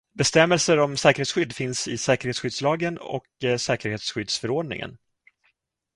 [0.15, 3.25] Bestämmelser om säkerhetsskydd finns i säkerhetsskyddslagen och
[3.57, 4.97] säkerhetsskyddsförordningen.